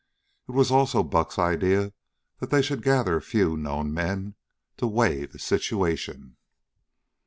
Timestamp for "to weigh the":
4.77-5.37